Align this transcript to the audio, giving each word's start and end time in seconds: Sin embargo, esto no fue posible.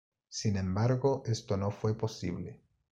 Sin 0.29 0.57
embargo, 0.57 1.21
esto 1.27 1.57
no 1.57 1.69
fue 1.69 1.95
posible. 1.95 2.59